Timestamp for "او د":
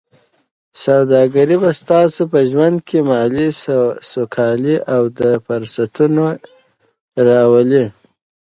4.93-5.19